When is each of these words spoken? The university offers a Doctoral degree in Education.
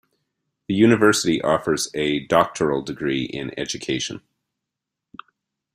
The 0.67 0.73
university 0.73 1.39
offers 1.43 1.87
a 1.93 2.21
Doctoral 2.25 2.81
degree 2.81 3.25
in 3.25 3.51
Education. 3.55 4.21